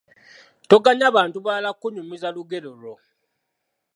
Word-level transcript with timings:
Toganya 0.69 1.07
bantu 1.17 1.37
balala 1.45 1.71
kkunyumiza 1.75 2.27
lugero 2.35 2.71
lwo. 2.81 2.93